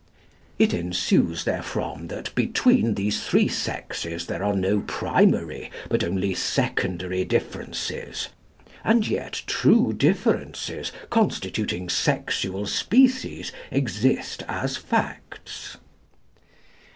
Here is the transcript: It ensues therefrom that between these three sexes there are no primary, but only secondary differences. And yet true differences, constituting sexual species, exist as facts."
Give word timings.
It 0.57 0.73
ensues 0.73 1.43
therefrom 1.43 2.07
that 2.07 2.33
between 2.33 2.95
these 2.95 3.23
three 3.23 3.47
sexes 3.47 4.25
there 4.25 4.43
are 4.43 4.55
no 4.55 4.79
primary, 4.79 5.69
but 5.89 6.03
only 6.03 6.33
secondary 6.33 7.23
differences. 7.23 8.29
And 8.83 9.07
yet 9.07 9.43
true 9.45 9.93
differences, 9.93 10.91
constituting 11.11 11.87
sexual 11.87 12.65
species, 12.65 13.51
exist 13.69 14.41
as 14.47 14.75
facts." 14.75 15.77